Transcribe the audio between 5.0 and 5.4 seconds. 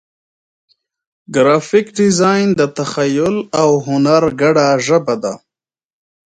ده.